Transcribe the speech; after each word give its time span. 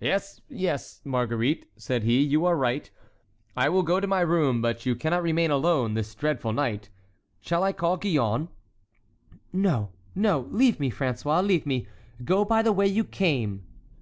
"Yes, 0.00 0.40
yes, 0.48 1.02
Marguerite," 1.04 1.66
said 1.76 2.02
he, 2.04 2.22
"you 2.22 2.46
are 2.46 2.56
right, 2.56 2.90
I 3.54 3.68
will 3.68 3.82
go 3.82 4.00
to 4.00 4.06
my 4.06 4.22
room; 4.22 4.62
but 4.62 4.86
you 4.86 4.96
cannot 4.96 5.22
remain 5.22 5.50
alone 5.50 5.92
this 5.92 6.14
dreadful 6.14 6.54
night. 6.54 6.88
Shall 7.42 7.62
I 7.62 7.74
call 7.74 7.98
Gillonne?" 7.98 8.48
"No, 9.52 9.90
no! 10.14 10.48
leave 10.50 10.80
me, 10.80 10.90
François—leave 10.90 11.66
me. 11.66 11.86
Go 12.24 12.46
by 12.46 12.62
the 12.62 12.72
way 12.72 12.86
you 12.86 13.04
came!" 13.04 13.66